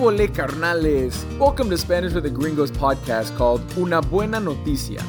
volé, 0.00 0.34
carnales? 0.34 1.26
Welcome 1.38 1.68
to 1.68 1.76
Spanish 1.76 2.14
with 2.14 2.22
the 2.22 2.30
Gringos 2.30 2.70
podcast 2.70 3.36
called 3.36 3.60
Una 3.76 4.00
Buena 4.00 4.40
Noticia. 4.40 5.04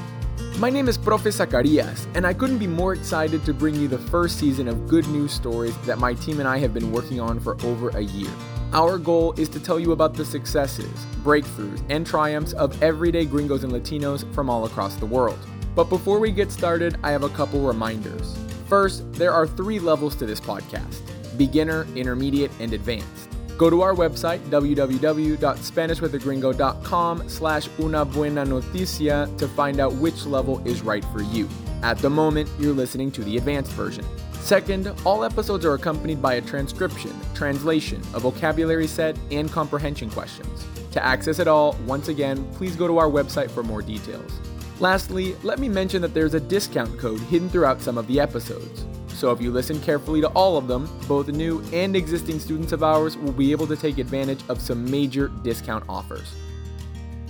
My 0.57 0.69
name 0.69 0.89
is 0.89 0.97
Profe 0.97 1.31
Zacarias, 1.31 2.07
and 2.13 2.27
I 2.27 2.33
couldn't 2.33 2.57
be 2.57 2.67
more 2.67 2.91
excited 2.91 3.45
to 3.45 3.53
bring 3.53 3.73
you 3.75 3.87
the 3.87 3.97
first 3.97 4.37
season 4.37 4.67
of 4.67 4.89
good 4.89 5.07
news 5.07 5.31
stories 5.31 5.77
that 5.85 5.97
my 5.97 6.13
team 6.13 6.39
and 6.41 6.47
I 6.47 6.57
have 6.57 6.73
been 6.73 6.91
working 6.91 7.21
on 7.21 7.39
for 7.39 7.55
over 7.63 7.87
a 7.91 8.01
year. 8.01 8.29
Our 8.73 8.97
goal 8.97 9.31
is 9.37 9.47
to 9.49 9.61
tell 9.61 9.79
you 9.79 9.93
about 9.93 10.13
the 10.13 10.25
successes, 10.25 10.91
breakthroughs, 11.23 11.81
and 11.87 12.05
triumphs 12.05 12.51
of 12.51 12.83
everyday 12.83 13.23
gringos 13.23 13.63
and 13.63 13.71
Latinos 13.71 14.29
from 14.35 14.49
all 14.49 14.65
across 14.65 14.95
the 14.95 15.05
world. 15.05 15.39
But 15.73 15.85
before 15.85 16.19
we 16.19 16.33
get 16.33 16.51
started, 16.51 16.97
I 17.01 17.11
have 17.11 17.23
a 17.23 17.29
couple 17.29 17.61
reminders. 17.61 18.37
First, 18.67 19.09
there 19.13 19.31
are 19.31 19.47
three 19.47 19.79
levels 19.79 20.17
to 20.17 20.25
this 20.25 20.41
podcast 20.41 20.99
beginner, 21.37 21.87
intermediate, 21.95 22.51
and 22.59 22.73
advanced. 22.73 23.30
Go 23.61 23.69
to 23.69 23.81
our 23.83 23.93
website, 23.93 24.39
www.spanishwithagringo.com 24.49 27.29
slash 27.29 27.69
una 27.79 28.03
buena 28.03 28.43
noticia 28.43 29.29
to 29.37 29.47
find 29.47 29.79
out 29.79 29.93
which 29.93 30.25
level 30.25 30.67
is 30.67 30.81
right 30.81 31.05
for 31.13 31.21
you. 31.21 31.47
At 31.83 31.99
the 31.99 32.09
moment, 32.09 32.49
you're 32.57 32.73
listening 32.73 33.11
to 33.11 33.23
the 33.23 33.37
advanced 33.37 33.73
version. 33.73 34.03
Second, 34.33 34.91
all 35.05 35.23
episodes 35.23 35.63
are 35.63 35.75
accompanied 35.75 36.23
by 36.23 36.33
a 36.33 36.41
transcription, 36.41 37.13
translation, 37.35 38.01
a 38.15 38.19
vocabulary 38.19 38.87
set, 38.87 39.15
and 39.29 39.51
comprehension 39.51 40.09
questions. 40.09 40.65
To 40.93 41.05
access 41.05 41.37
it 41.37 41.47
all, 41.47 41.77
once 41.85 42.07
again, 42.07 42.43
please 42.53 42.75
go 42.75 42.87
to 42.87 42.97
our 42.97 43.11
website 43.11 43.51
for 43.51 43.61
more 43.61 43.83
details. 43.83 44.31
Lastly, 44.79 45.35
let 45.43 45.59
me 45.59 45.69
mention 45.69 46.01
that 46.01 46.15
there's 46.15 46.33
a 46.33 46.39
discount 46.39 46.97
code 46.97 47.19
hidden 47.19 47.47
throughout 47.47 47.79
some 47.79 47.99
of 47.99 48.07
the 48.07 48.19
episodes. 48.19 48.85
So 49.21 49.29
if 49.29 49.39
you 49.39 49.51
listen 49.51 49.79
carefully 49.81 50.19
to 50.21 50.29
all 50.29 50.57
of 50.57 50.67
them, 50.67 50.89
both 51.07 51.27
new 51.27 51.63
and 51.71 51.95
existing 51.95 52.39
students 52.39 52.71
of 52.71 52.81
ours 52.81 53.15
will 53.17 53.31
be 53.31 53.51
able 53.51 53.67
to 53.67 53.75
take 53.75 53.99
advantage 53.99 54.39
of 54.49 54.59
some 54.59 54.83
major 54.89 55.27
discount 55.43 55.83
offers. 55.87 56.33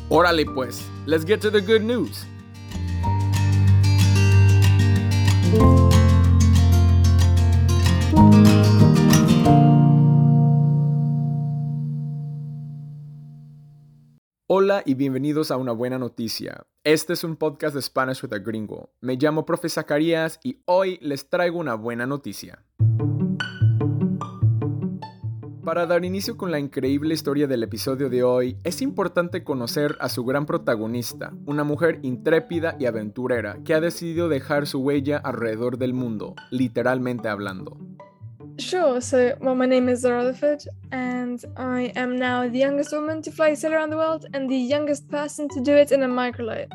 Órale 0.09 0.45
pues, 0.53 0.88
let's 1.06 1.25
get 1.25 1.42
to 1.42 1.50
the 1.50 1.59
good 1.59 1.83
news. 1.83 2.23
Hola 14.54 14.84
y 14.86 14.96
bienvenidos 14.96 15.50
a 15.50 15.56
Una 15.56 15.72
Buena 15.72 15.98
Noticia. 15.98 16.66
Este 16.84 17.14
es 17.14 17.24
un 17.24 17.38
podcast 17.38 17.74
de 17.74 17.82
Spanish 17.82 18.22
with 18.22 18.34
a 18.34 18.40
Gringo. 18.40 18.90
Me 19.00 19.16
llamo 19.16 19.46
Profe 19.46 19.70
Zacarías 19.70 20.42
y 20.44 20.62
hoy 20.66 21.00
les 21.02 21.30
traigo 21.30 21.58
una 21.58 21.76
buena 21.76 22.06
noticia. 22.06 22.66
Para 25.64 25.86
dar 25.86 26.04
inicio 26.04 26.36
con 26.36 26.52
la 26.52 26.60
increíble 26.60 27.14
historia 27.14 27.48
del 27.48 27.64
episodio 27.64 28.10
de 28.10 28.24
hoy, 28.24 28.58
es 28.66 28.82
importante 28.82 29.46
conocer 29.46 29.96
a 30.02 30.10
su 30.10 30.26
gran 30.26 30.46
protagonista, 30.46 31.32
una 31.46 31.64
mujer 31.64 32.00
intrépida 32.02 32.76
y 32.78 32.88
aventurera 32.88 33.64
que 33.64 33.74
ha 33.74 33.80
decidido 33.80 34.28
dejar 34.28 34.68
su 34.68 34.82
huella 34.82 35.16
alrededor 35.16 35.78
del 35.78 35.94
mundo, 35.94 36.36
literalmente 36.50 37.30
hablando. 37.30 37.78
Sure. 38.60 39.02
So, 39.02 39.36
well, 39.42 39.56
my 39.56 39.66
name 39.66 39.90
is 39.90 40.02
Zara 40.02 40.24
Rutherford, 40.26 40.64
and 40.92 41.44
I 41.58 41.92
am 41.96 42.16
now 42.16 42.48
the 42.48 42.60
youngest 42.60 42.92
woman 42.94 43.22
to 43.24 43.32
fly 43.32 43.54
sail 43.54 43.74
around 43.74 43.90
the 43.90 43.98
world 43.98 44.26
and 44.34 44.50
the 44.50 44.56
youngest 44.56 45.10
person 45.10 45.50
to 45.50 45.62
do 45.62 45.74
it 45.76 45.92
in 45.92 46.04
a 46.04 46.08
microlight. 46.08 46.70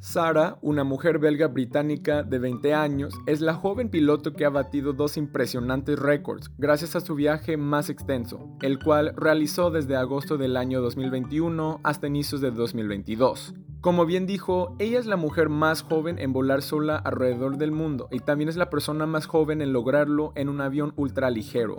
Sara, 0.00 0.58
una 0.62 0.84
mujer 0.84 1.18
belga 1.18 1.48
británica 1.48 2.22
de 2.22 2.38
20 2.38 2.72
años, 2.72 3.14
es 3.26 3.40
la 3.40 3.54
joven 3.54 3.88
piloto 3.88 4.32
que 4.32 4.44
ha 4.44 4.50
batido 4.50 4.92
dos 4.92 5.16
impresionantes 5.16 5.98
récords 5.98 6.52
gracias 6.56 6.94
a 6.94 7.00
su 7.00 7.16
viaje 7.16 7.56
más 7.56 7.90
extenso, 7.90 8.56
el 8.62 8.78
cual 8.78 9.12
realizó 9.16 9.70
desde 9.72 9.96
agosto 9.96 10.38
del 10.38 10.56
año 10.56 10.80
2021 10.80 11.80
hasta 11.82 12.06
inicios 12.06 12.40
de 12.40 12.52
2022. 12.52 13.54
Como 13.80 14.06
bien 14.06 14.26
dijo, 14.26 14.76
ella 14.78 15.00
es 15.00 15.06
la 15.06 15.16
mujer 15.16 15.48
más 15.48 15.82
joven 15.82 16.20
en 16.20 16.32
volar 16.32 16.62
sola 16.62 16.96
alrededor 16.96 17.58
del 17.58 17.72
mundo 17.72 18.08
y 18.12 18.20
también 18.20 18.48
es 18.48 18.56
la 18.56 18.70
persona 18.70 19.06
más 19.06 19.26
joven 19.26 19.62
en 19.62 19.72
lograrlo 19.72 20.32
en 20.36 20.48
un 20.48 20.60
avión 20.60 20.92
ultraligero. 20.96 21.74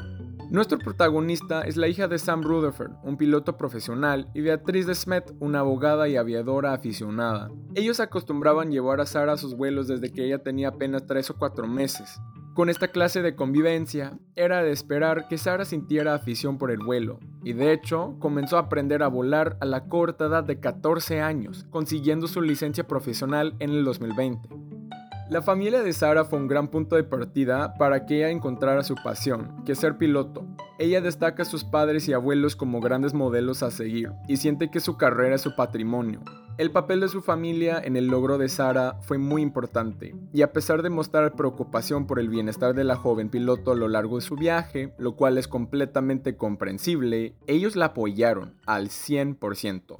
Nuestro 0.51 0.79
protagonista 0.79 1.61
es 1.61 1.77
la 1.77 1.87
hija 1.87 2.07
de 2.07 2.17
Sam 2.17 2.41
Rutherford, 2.41 2.93
un 3.03 3.17
piloto 3.17 3.55
profesional, 3.55 4.31
y 4.33 4.41
Beatriz 4.41 4.87
de 4.87 4.95
Smet, 4.95 5.31
una 5.39 5.59
abogada 5.59 6.09
y 6.09 6.17
aviadora 6.17 6.73
aficionada. 6.73 7.51
Ellos 7.75 7.99
acostumbraban 7.99 8.71
llevar 8.71 8.99
a 8.99 9.05
Sara 9.05 9.33
a 9.33 9.37
sus 9.37 9.55
vuelos 9.55 9.87
desde 9.87 10.11
que 10.11 10.25
ella 10.25 10.39
tenía 10.39 10.69
apenas 10.69 11.05
3 11.05 11.29
o 11.29 11.35
4 11.37 11.67
meses. 11.67 12.19
Con 12.55 12.69
esta 12.69 12.87
clase 12.87 13.21
de 13.21 13.35
convivencia, 13.35 14.17
era 14.35 14.63
de 14.63 14.71
esperar 14.71 15.27
que 15.27 15.37
Sara 15.37 15.65
sintiera 15.65 16.15
afición 16.15 16.57
por 16.57 16.71
el 16.71 16.79
vuelo, 16.79 17.19
y 17.43 17.53
de 17.53 17.71
hecho 17.71 18.15
comenzó 18.17 18.57
a 18.57 18.61
aprender 18.61 19.03
a 19.03 19.07
volar 19.07 19.55
a 19.61 19.65
la 19.65 19.85
corta 19.85 20.25
edad 20.25 20.43
de 20.43 20.59
14 20.59 21.21
años, 21.21 21.67
consiguiendo 21.69 22.27
su 22.27 22.41
licencia 22.41 22.87
profesional 22.87 23.55
en 23.59 23.69
el 23.69 23.85
2020. 23.85 24.49
La 25.29 25.43
familia 25.43 25.83
de 25.83 25.93
Sara 25.93 26.25
fue 26.25 26.39
un 26.39 26.47
gran 26.47 26.69
punto 26.69 26.95
de 26.95 27.03
partida 27.03 27.75
para 27.75 28.07
que 28.07 28.17
ella 28.17 28.31
encontrara 28.31 28.81
su 28.83 28.95
pasión, 28.95 29.63
que 29.63 29.73
es 29.73 29.77
ser 29.77 29.95
piloto. 29.99 30.47
Ella 30.79 31.01
destaca 31.01 31.43
a 31.43 31.45
sus 31.45 31.63
padres 31.63 32.07
y 32.07 32.13
abuelos 32.13 32.55
como 32.55 32.81
grandes 32.81 33.13
modelos 33.13 33.61
a 33.61 33.69
seguir 33.69 34.11
y 34.27 34.37
siente 34.37 34.71
que 34.71 34.79
su 34.79 34.97
carrera 34.97 35.35
es 35.35 35.41
su 35.41 35.55
patrimonio. 35.55 36.21
El 36.57 36.71
papel 36.71 37.01
de 37.01 37.09
su 37.09 37.21
familia 37.21 37.79
en 37.79 37.95
el 37.95 38.07
logro 38.07 38.39
de 38.39 38.49
Sara 38.49 38.97
fue 39.01 39.19
muy 39.19 39.43
importante, 39.43 40.15
y 40.33 40.41
a 40.41 40.51
pesar 40.51 40.81
de 40.81 40.89
mostrar 40.89 41.35
preocupación 41.35 42.07
por 42.07 42.19
el 42.19 42.27
bienestar 42.27 42.73
de 42.73 42.83
la 42.83 42.95
joven 42.95 43.29
piloto 43.29 43.71
a 43.71 43.75
lo 43.75 43.87
largo 43.87 44.15
de 44.15 44.23
su 44.23 44.35
viaje, 44.35 44.95
lo 44.97 45.15
cual 45.15 45.37
es 45.37 45.47
completamente 45.47 46.37
comprensible, 46.37 47.35
ellos 47.45 47.75
la 47.75 47.85
apoyaron 47.85 48.55
al 48.65 48.89
100%. 48.89 49.99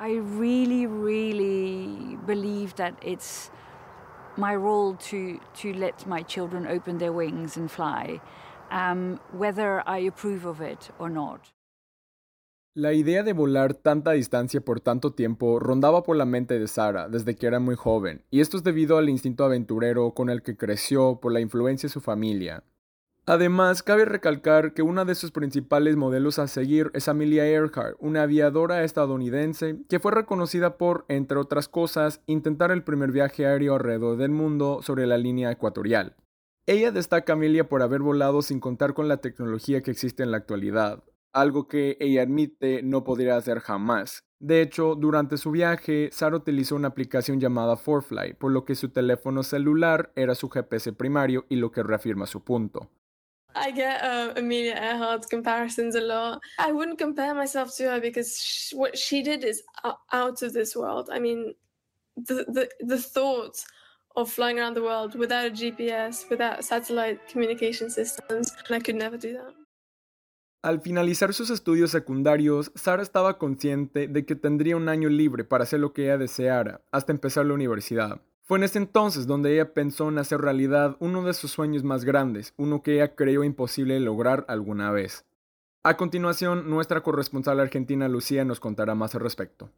I 0.00 0.18
really, 0.38 0.86
really 0.86 2.18
believe 2.26 2.74
that 2.74 2.94
it's 3.02 3.52
my 4.38 4.54
role 4.54 4.96
to, 5.10 5.38
to 5.60 5.72
let 5.74 6.06
my 6.06 6.22
children 6.22 6.66
open 6.66 6.98
their 6.98 7.12
wings 7.12 7.56
and 7.56 7.70
fly, 7.70 8.20
um, 8.70 9.18
whether 9.32 9.82
I 9.86 10.06
approve 10.06 10.46
of 10.46 10.60
it 10.60 10.90
or 10.98 11.10
not. 11.10 11.52
La 12.74 12.92
idea 12.92 13.24
de 13.24 13.32
volar 13.32 13.74
tanta 13.74 14.12
distancia 14.12 14.60
por 14.60 14.78
tanto 14.78 15.12
tiempo 15.12 15.58
rondaba 15.58 16.04
por 16.04 16.14
la 16.16 16.24
mente 16.24 16.60
de 16.60 16.68
Sara 16.68 17.08
desde 17.08 17.34
que 17.34 17.48
era 17.48 17.58
muy 17.58 17.74
joven, 17.74 18.22
y 18.30 18.40
esto 18.40 18.56
es 18.56 18.62
debido 18.62 18.98
al 18.98 19.08
instinto 19.08 19.44
aventurero 19.44 20.12
con 20.14 20.30
el 20.30 20.42
que 20.42 20.56
creció 20.56 21.18
por 21.20 21.32
la 21.32 21.40
influencia 21.40 21.88
de 21.88 21.92
su 21.92 22.00
familia. 22.00 22.62
Además, 23.28 23.82
cabe 23.82 24.06
recalcar 24.06 24.72
que 24.72 24.80
una 24.80 25.04
de 25.04 25.14
sus 25.14 25.32
principales 25.32 25.96
modelos 25.96 26.38
a 26.38 26.48
seguir 26.48 26.90
es 26.94 27.08
Amelia 27.08 27.46
Earhart, 27.46 27.94
una 27.98 28.22
aviadora 28.22 28.84
estadounidense 28.84 29.76
que 29.86 29.98
fue 29.98 30.12
reconocida 30.12 30.78
por, 30.78 31.04
entre 31.08 31.36
otras 31.36 31.68
cosas, 31.68 32.22
intentar 32.24 32.70
el 32.70 32.84
primer 32.84 33.12
viaje 33.12 33.44
aéreo 33.44 33.74
alrededor 33.74 34.16
del 34.16 34.30
mundo 34.30 34.80
sobre 34.80 35.06
la 35.06 35.18
línea 35.18 35.50
ecuatorial. 35.50 36.16
Ella 36.64 36.90
destaca 36.90 37.34
a 37.34 37.36
Amelia 37.36 37.68
por 37.68 37.82
haber 37.82 38.00
volado 38.00 38.40
sin 38.40 38.60
contar 38.60 38.94
con 38.94 39.08
la 39.08 39.18
tecnología 39.18 39.82
que 39.82 39.90
existe 39.90 40.22
en 40.22 40.30
la 40.30 40.38
actualidad, 40.38 41.04
algo 41.34 41.68
que 41.68 41.98
ella 42.00 42.22
admite 42.22 42.82
no 42.82 43.04
podría 43.04 43.36
hacer 43.36 43.60
jamás. 43.60 44.24
De 44.40 44.62
hecho, 44.62 44.94
durante 44.94 45.36
su 45.36 45.50
viaje, 45.50 46.08
Sara 46.12 46.36
utilizó 46.36 46.76
una 46.76 46.88
aplicación 46.88 47.40
llamada 47.40 47.76
Forfly, 47.76 48.32
por 48.38 48.52
lo 48.52 48.64
que 48.64 48.74
su 48.74 48.88
teléfono 48.88 49.42
celular 49.42 50.14
era 50.16 50.34
su 50.34 50.48
GPS 50.48 50.94
primario 50.94 51.44
y 51.50 51.56
lo 51.56 51.72
que 51.72 51.82
reafirma 51.82 52.24
su 52.24 52.42
punto. 52.42 52.88
I 53.58 53.70
get 53.70 54.02
uh, 54.02 54.32
Amelia 54.36 54.74
Earhart 54.74 55.28
comparisons 55.28 55.94
a 55.94 56.00
lot. 56.00 56.40
I 56.58 56.72
wouldn't 56.72 56.98
compare 56.98 57.34
myself 57.34 57.76
to 57.76 57.90
her 57.90 58.00
because 58.00 58.38
sh- 58.38 58.74
what 58.74 58.96
she 58.96 59.22
did 59.22 59.44
is 59.44 59.62
out 60.12 60.42
of 60.42 60.52
this 60.52 60.76
world. 60.76 61.10
I 61.12 61.18
mean, 61.18 61.54
the, 62.16 62.44
the, 62.48 62.68
the 62.80 62.98
thought 62.98 63.56
of 64.16 64.30
flying 64.30 64.58
around 64.58 64.74
the 64.74 64.82
world 64.82 65.14
without 65.14 65.46
a 65.46 65.50
GPS, 65.50 66.28
without 66.28 66.64
satellite 66.64 67.20
communication 67.28 67.90
systems, 67.90 68.54
and 68.66 68.76
I 68.76 68.80
could 68.80 68.96
never 68.96 69.16
do 69.16 69.34
that. 69.34 69.54
Al 70.64 70.80
finalizar 70.80 71.32
sus 71.32 71.50
estudios 71.50 71.92
secundarios, 71.92 72.72
Sara 72.74 73.02
estaba 73.02 73.38
consciente 73.38 74.08
de 74.08 74.26
que 74.26 74.34
tendría 74.34 74.76
un 74.76 74.88
año 74.88 75.08
libre 75.08 75.44
para 75.44 75.62
hacer 75.62 75.78
lo 75.78 75.92
que 75.92 76.04
ella 76.04 76.18
deseara, 76.18 76.80
hasta 76.90 77.12
empezar 77.12 77.46
la 77.46 77.54
universidad. 77.54 78.20
Fue 78.48 78.56
en 78.56 78.64
ese 78.64 78.78
entonces 78.78 79.26
donde 79.26 79.52
ella 79.52 79.74
pensó 79.74 80.08
en 80.08 80.16
hacer 80.16 80.40
realidad 80.40 80.96
uno 81.00 81.22
de 81.22 81.34
sus 81.34 81.50
sueños 81.50 81.84
más 81.84 82.06
grandes, 82.06 82.54
uno 82.56 82.82
que 82.82 82.94
ella 82.94 83.14
creyó 83.14 83.44
imposible 83.44 84.00
lograr 84.00 84.46
alguna 84.48 84.90
vez. 84.90 85.26
A 85.82 85.98
continuación, 85.98 86.70
nuestra 86.70 87.02
corresponsal 87.02 87.60
argentina 87.60 88.08
Lucía 88.08 88.46
nos 88.46 88.58
contará 88.58 88.94
más 88.94 89.14
al 89.14 89.20
respecto. 89.20 89.70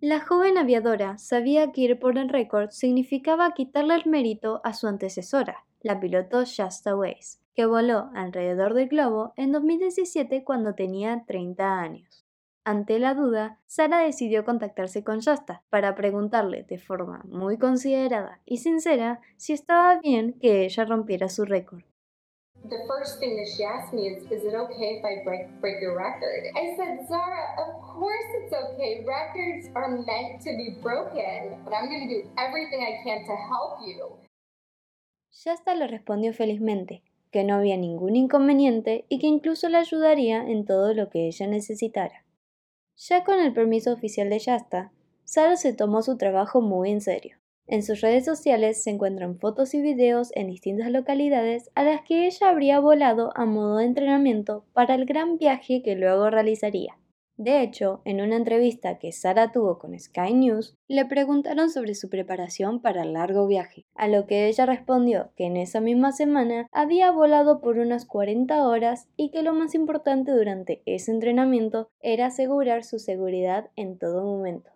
La 0.00 0.20
joven 0.20 0.56
aviadora 0.56 1.18
sabía 1.18 1.70
que 1.70 1.82
ir 1.82 1.98
por 1.98 2.16
el 2.16 2.30
récord 2.30 2.70
significaba 2.70 3.52
quitarle 3.52 3.96
el 3.96 4.06
mérito 4.06 4.62
a 4.64 4.72
su 4.72 4.86
antecesora, 4.88 5.66
la 5.82 6.00
piloto 6.00 6.46
Shasta 6.46 6.96
Weiss, 6.96 7.42
que 7.54 7.66
voló 7.66 8.08
alrededor 8.14 8.72
del 8.72 8.88
globo 8.88 9.34
en 9.36 9.52
2017 9.52 10.44
cuando 10.44 10.74
tenía 10.74 11.24
30 11.26 11.78
años. 11.78 12.24
Ante 12.64 12.98
la 12.98 13.14
duda, 13.14 13.58
Sara 13.66 14.00
decidió 14.00 14.44
contactarse 14.44 15.02
con 15.02 15.20
Shasta 15.20 15.62
para 15.70 15.94
preguntarle 15.94 16.62
de 16.64 16.76
forma 16.76 17.22
muy 17.24 17.56
considerada 17.56 18.40
y 18.44 18.58
sincera 18.58 19.20
si 19.38 19.54
estaba 19.54 19.98
bien 19.98 20.34
que 20.38 20.66
ella 20.66 20.84
rompiera 20.84 21.30
su 21.30 21.46
récord. 21.46 21.82
The 22.68 22.84
first 22.86 23.18
thing 23.18 23.36
that 23.36 23.48
she 23.56 23.64
asked 23.64 23.94
me 23.94 24.08
is, 24.08 24.24
is 24.30 24.44
it 24.44 24.54
okay 24.54 24.98
if 24.98 25.04
I 25.04 25.24
break, 25.24 25.48
break 25.62 25.80
your 25.80 25.96
record? 25.96 26.44
I 26.54 26.76
said, 26.76 27.08
Zara, 27.08 27.56
of 27.56 27.80
course 27.80 28.28
it's 28.36 28.52
okay. 28.52 29.02
Records 29.08 29.70
are 29.74 29.96
meant 29.96 30.42
to 30.44 30.50
be 30.58 30.76
broken, 30.82 31.56
but 31.64 31.72
I'm 31.72 31.88
going 31.88 32.06
to 32.06 32.14
do 32.14 32.28
everything 32.36 32.84
I 32.84 33.00
can 33.02 33.24
to 33.24 33.36
help 33.48 33.80
you. 33.86 34.18
Shasta 35.32 35.74
le 35.74 35.86
respondió 35.86 36.34
felizmente 36.34 37.02
que 37.30 37.44
no 37.44 37.54
había 37.54 37.78
ningún 37.78 38.16
inconveniente 38.16 39.06
y 39.08 39.18
que 39.18 39.28
incluso 39.28 39.70
le 39.70 39.78
ayudaría 39.78 40.42
en 40.46 40.66
todo 40.66 40.92
lo 40.92 41.08
que 41.08 41.26
ella 41.26 41.46
necesitara. 41.46 42.26
Ya 43.08 43.24
con 43.24 43.40
el 43.40 43.54
permiso 43.54 43.94
oficial 43.94 44.28
de 44.28 44.38
Shasta, 44.38 44.92
Sara 45.24 45.56
se 45.56 45.72
tomó 45.72 46.02
su 46.02 46.18
trabajo 46.18 46.60
muy 46.60 46.90
en 46.90 47.00
serio. 47.00 47.38
En 47.66 47.82
sus 47.82 48.02
redes 48.02 48.26
sociales 48.26 48.82
se 48.82 48.90
encuentran 48.90 49.38
fotos 49.38 49.72
y 49.72 49.80
videos 49.80 50.32
en 50.34 50.48
distintas 50.48 50.90
localidades 50.90 51.70
a 51.74 51.82
las 51.82 52.02
que 52.02 52.26
ella 52.26 52.50
habría 52.50 52.78
volado 52.78 53.32
a 53.36 53.46
modo 53.46 53.78
de 53.78 53.86
entrenamiento 53.86 54.66
para 54.74 54.96
el 54.96 55.06
gran 55.06 55.38
viaje 55.38 55.80
que 55.82 55.96
luego 55.96 56.28
realizaría. 56.28 56.99
De 57.40 57.62
hecho, 57.62 58.02
en 58.04 58.20
una 58.20 58.36
entrevista 58.36 58.98
que 58.98 59.12
Sara 59.12 59.50
tuvo 59.50 59.78
con 59.78 59.98
Sky 59.98 60.34
News, 60.34 60.76
le 60.88 61.06
preguntaron 61.06 61.70
sobre 61.70 61.94
su 61.94 62.10
preparación 62.10 62.82
para 62.82 63.00
el 63.00 63.14
largo 63.14 63.46
viaje, 63.46 63.86
a 63.94 64.08
lo 64.08 64.26
que 64.26 64.46
ella 64.46 64.66
respondió 64.66 65.32
que 65.38 65.46
en 65.46 65.56
esa 65.56 65.80
misma 65.80 66.12
semana 66.12 66.66
había 66.70 67.10
volado 67.10 67.62
por 67.62 67.78
unas 67.78 68.04
40 68.04 68.62
horas 68.68 69.08
y 69.16 69.30
que 69.30 69.42
lo 69.42 69.54
más 69.54 69.74
importante 69.74 70.32
durante 70.32 70.82
ese 70.84 71.12
entrenamiento 71.12 71.88
era 72.02 72.26
asegurar 72.26 72.84
su 72.84 72.98
seguridad 72.98 73.70
en 73.74 73.98
todo 73.98 74.22
momento. 74.22 74.70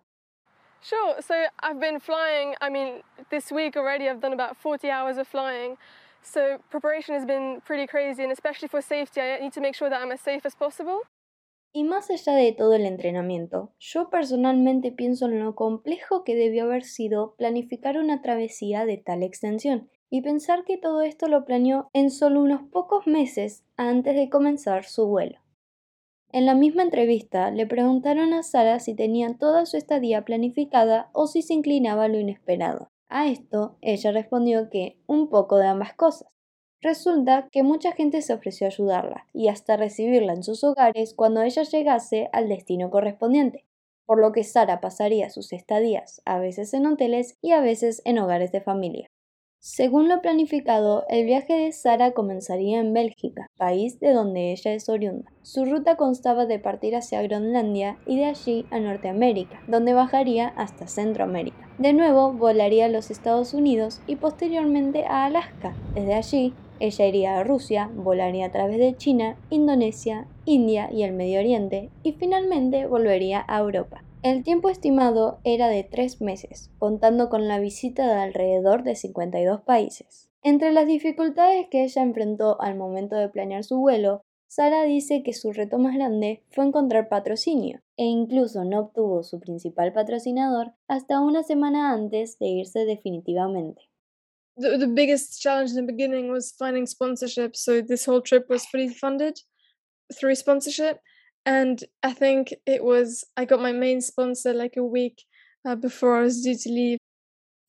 Sure, 0.81 1.21
so 1.21 1.35
I've 1.61 1.79
been 1.79 1.99
flying, 1.99 2.55
I 2.61 2.71
mean, 2.71 3.03
this 3.29 3.51
week 3.51 3.77
already 3.77 4.09
I've 4.09 4.21
done 4.21 4.33
about 4.33 4.57
40 4.57 4.89
hours 4.89 5.19
of 5.19 5.27
flying. 5.27 5.77
So 6.23 6.57
preparation 6.71 7.13
has 7.13 7.27
been 7.27 7.61
pretty 7.63 7.85
crazy 7.85 8.23
and 8.23 8.31
especially 8.31 8.69
for 8.69 8.81
safety 8.81 9.21
I 9.21 9.39
need 9.39 9.53
to 9.53 9.61
make 9.61 9.75
sure 9.75 9.91
that 9.91 10.01
I'm 10.01 10.11
as 10.11 10.21
safe 10.21 10.47
as 10.47 10.55
possible. 10.55 11.01
Y 11.75 11.83
más 11.83 12.09
allá 12.09 12.35
de 12.35 12.53
todo 12.53 12.73
el 12.75 12.85
entrenamiento, 12.85 13.73
yo 13.79 14.09
personalmente 14.09 14.93
pienso 14.93 15.25
en 15.25 15.43
lo 15.43 15.55
complejo 15.55 16.23
que 16.23 16.33
debió 16.33 16.63
haber 16.63 16.85
sido 16.85 17.35
planificar 17.35 17.97
una 17.97 18.21
travesía 18.21 18.85
de 18.85 18.95
tal 18.95 19.23
extensión, 19.23 19.89
y 20.09 20.21
pensar 20.21 20.63
que 20.63 20.77
todo 20.77 21.01
esto 21.01 21.27
lo 21.27 21.43
planeó 21.43 21.89
en 21.91 22.11
solo 22.11 22.41
unos 22.41 22.61
pocos 22.71 23.07
meses 23.07 23.65
antes 23.75 24.15
de 24.15 24.29
comenzar 24.29 24.85
su 24.85 25.05
vuelo. 25.07 25.39
En 26.31 26.45
la 26.45 26.55
misma 26.55 26.81
entrevista 26.81 27.51
le 27.51 27.67
preguntaron 27.67 28.31
a 28.31 28.43
Sara 28.43 28.79
si 28.79 28.95
tenía 28.95 29.37
toda 29.37 29.65
su 29.65 29.75
estadía 29.75 30.23
planificada 30.23 31.09
o 31.11 31.27
si 31.27 31.41
se 31.41 31.55
inclinaba 31.55 32.05
a 32.05 32.07
lo 32.07 32.17
inesperado. 32.17 32.87
A 33.09 33.27
esto 33.27 33.75
ella 33.81 34.13
respondió 34.13 34.69
que 34.69 34.97
un 35.07 35.27
poco 35.27 35.57
de 35.57 35.67
ambas 35.67 35.93
cosas. 35.93 36.29
Resulta 36.85 37.49
que 37.51 37.63
mucha 37.63 37.93
gente 37.93 38.21
se 38.21 38.31
ofreció 38.31 38.67
a 38.67 38.69
ayudarla 38.69 39.25
y 39.33 39.47
hasta 39.47 39.75
recibirla 39.75 40.33
en 40.33 40.43
sus 40.43 40.63
hogares 40.63 41.15
cuando 41.15 41.41
ella 41.41 41.63
llegase 41.63 42.29
al 42.31 42.47
destino 42.47 42.91
correspondiente, 42.91 43.65
por 44.05 44.19
lo 44.19 44.31
que 44.31 44.43
Sara 44.43 44.81
pasaría 44.81 45.31
sus 45.31 45.51
estadías 45.51 46.21
a 46.25 46.37
veces 46.37 46.75
en 46.75 46.85
hoteles 46.85 47.39
y 47.41 47.53
a 47.53 47.59
veces 47.59 48.03
en 48.05 48.19
hogares 48.19 48.51
de 48.51 48.61
familia. 48.61 49.07
Según 49.57 50.09
lo 50.09 50.21
planificado, 50.21 51.05
el 51.09 51.25
viaje 51.25 51.53
de 51.55 51.71
Sara 51.71 52.11
comenzaría 52.11 52.79
en 52.79 52.93
Bélgica, 52.93 53.47
país 53.57 53.99
de 53.99 54.13
donde 54.13 54.51
ella 54.51 54.75
es 54.75 54.87
oriunda. 54.87 55.31
Su 55.41 55.65
ruta 55.65 55.95
constaba 55.95 56.45
de 56.45 56.59
partir 56.59 56.95
hacia 56.95 57.23
Groenlandia 57.23 57.97
y 58.05 58.17
de 58.17 58.25
allí 58.25 58.67
a 58.69 58.79
Norteamérica, 58.79 59.59
donde 59.67 59.95
bajaría 59.95 60.49
hasta 60.49 60.85
Centroamérica. 60.85 61.67
De 61.79 61.93
nuevo 61.93 62.31
volaría 62.31 62.85
a 62.85 62.89
los 62.89 63.09
Estados 63.09 63.55
Unidos 63.55 64.01
y 64.05 64.17
posteriormente 64.17 65.03
a 65.05 65.25
Alaska. 65.25 65.75
Desde 65.95 66.13
allí 66.13 66.53
ella 66.79 67.05
iría 67.05 67.37
a 67.37 67.43
Rusia, 67.43 67.89
volaría 67.95 68.47
a 68.47 68.51
través 68.51 68.77
de 68.79 68.95
China, 68.95 69.37
Indonesia, 69.49 70.27
India 70.45 70.89
y 70.91 71.03
el 71.03 71.13
Medio 71.13 71.39
Oriente 71.39 71.89
y 72.03 72.13
finalmente 72.13 72.87
volvería 72.87 73.43
a 73.47 73.59
Europa. 73.59 74.03
El 74.23 74.43
tiempo 74.43 74.69
estimado 74.69 75.39
era 75.43 75.67
de 75.67 75.83
tres 75.83 76.19
meses, 76.19 76.71
contando 76.79 77.29
con 77.29 77.47
la 77.47 77.59
visita 77.59 78.07
de 78.07 78.21
alrededor 78.21 78.83
de 78.83 78.95
52 78.95 79.61
países. 79.61 80.31
Entre 80.41 80.71
las 80.71 80.87
dificultades 80.87 81.67
que 81.69 81.83
ella 81.83 82.01
enfrentó 82.01 82.59
al 82.59 82.75
momento 82.75 83.15
de 83.15 83.29
planear 83.29 83.63
su 83.63 83.77
vuelo, 83.77 84.21
Sara 84.47 84.83
dice 84.83 85.21
que 85.21 85.33
su 85.33 85.51
reto 85.51 85.77
más 85.79 85.95
grande 85.95 86.43
fue 86.49 86.65
encontrar 86.65 87.09
patrocinio, 87.09 87.81
e 87.97 88.05
incluso 88.05 88.63
no 88.63 88.79
obtuvo 88.79 89.23
su 89.23 89.39
principal 89.39 89.91
patrocinador 89.91 90.73
hasta 90.87 91.19
una 91.19 91.43
semana 91.43 91.91
antes 91.91 92.39
de 92.39 92.47
irse 92.47 92.85
definitivamente. 92.85 93.89
The, 94.57 94.77
the 94.77 94.87
biggest 94.87 95.41
challenge 95.41 95.71
in 95.71 95.75
the 95.77 95.91
beginning 95.91 96.31
was 96.31 96.53
finding 96.57 96.85
sponsorship. 96.85 97.55
So 97.55 97.81
this 97.81 98.05
whole 98.05 98.21
trip 98.21 98.45
was 98.49 98.65
fully 98.65 98.89
funded 98.89 99.39
through 100.17 100.35
sponsorship. 100.35 100.99
And 101.45 101.83
I 102.03 102.13
think 102.13 102.53
it 102.65 102.83
was, 102.83 103.23
I 103.37 103.45
got 103.45 103.61
my 103.61 103.71
main 103.71 104.01
sponsor 104.01 104.53
like 104.53 104.77
a 104.77 104.83
week 104.83 105.23
uh, 105.67 105.75
before 105.75 106.17
I 106.17 106.21
was 106.21 106.41
due 106.41 106.57
to 106.57 106.69
leave. 106.69 106.97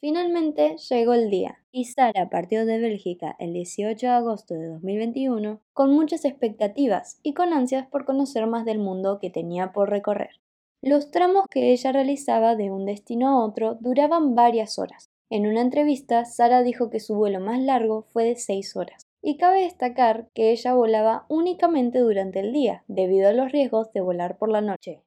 Finalmente 0.00 0.77
llegó 0.91 1.15
el 1.15 1.31
día 1.31 1.65
y 1.73 1.87
Sara 1.87 2.29
partió 2.31 2.67
de 2.67 2.79
Bélgica 2.79 3.35
el 3.38 3.55
18 3.55 4.06
de 4.06 4.12
agosto 4.12 4.55
de 4.55 4.67
2021 4.69 5.62
con 5.73 5.93
muchas 5.93 6.27
expectativas 6.27 7.19
y 7.23 7.33
con 7.33 7.55
ansias 7.55 7.87
por 7.88 8.05
conocer 8.05 8.47
más 8.47 8.67
del 8.67 8.79
mundo 8.79 9.19
que 9.21 9.31
tenía 9.31 9.73
por 9.73 9.88
recorrer. 9.88 10.31
Los 10.83 11.11
tramos 11.11 11.47
que 11.50 11.73
ella 11.73 11.93
realizaba 11.93 12.56
de 12.56 12.71
un 12.71 12.85
destino 12.85 13.29
a 13.31 13.44
otro 13.44 13.79
duraban 13.81 14.35
varias 14.35 14.79
horas, 14.79 15.11
en 15.28 15.46
una 15.46 15.61
entrevista, 15.61 16.25
Sara 16.25 16.62
dijo 16.62 16.88
que 16.88 17.00
su 17.00 17.14
vuelo 17.17 17.40
más 17.40 17.61
largo 17.61 18.02
fue 18.02 18.25
de 18.25 18.37
seis 18.37 18.76
horas. 18.76 19.02
Y 19.23 19.38
cabe 19.38 19.62
destacar 19.62 20.28
que 20.34 20.52
ella 20.52 20.75
volaba 20.75 21.26
únicamente 21.28 21.99
durante 21.99 22.40
el 22.40 22.52
día, 22.52 22.84
debido 22.87 23.28
a 23.28 23.32
los 23.32 23.50
riesgos 23.50 23.93
de 23.93 24.00
volar 24.00 24.38
por 24.38 24.50
la 24.50 24.61
noche. 24.61 25.02